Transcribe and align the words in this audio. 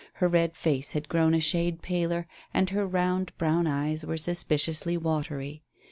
Her 0.13 0.27
red 0.27 0.55
face 0.55 0.93
had 0.93 1.07
grown 1.07 1.35
a 1.35 1.39
shade 1.39 1.83
paler, 1.83 2.25
and 2.55 2.71
her 2.71 2.87
round, 2.87 3.37
brown 3.37 3.67
eyes 3.67 4.03
were 4.03 4.17
suspiciously 4.17 4.97
watery. 4.97 5.61